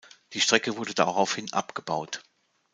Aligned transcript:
Die 0.33 0.41
Strecke 0.41 0.77
wurde 0.77 0.95
daraufhin 0.95 1.53
abgebaut. 1.53 2.23